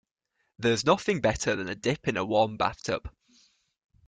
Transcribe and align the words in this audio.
There's 0.57 0.83
nothing 0.83 1.21
better 1.21 1.55
than 1.55 1.69
a 1.69 1.75
dip 1.75 2.07
in 2.07 2.17
a 2.17 2.25
warm 2.25 2.57
bathtub. 2.57 3.11